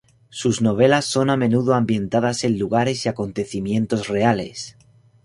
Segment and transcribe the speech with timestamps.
[0.29, 4.75] Sus novelas son a menudo ambientadas en lugares y acontecimientos reales.